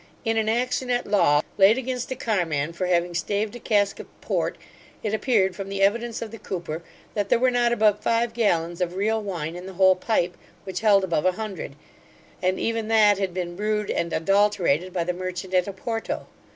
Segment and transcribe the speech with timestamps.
[0.25, 4.07] In an action at law, laid against a carman for having staved a cask of
[4.19, 4.57] port,
[5.03, 6.81] it appeared from the evidence of the cooper,
[7.13, 10.79] that there were not above five gallons of real wine in the whole pipe, which
[10.81, 11.75] held above a hundred,
[12.41, 16.25] and even that had been brewed and adulterated by the merchant at Oporto.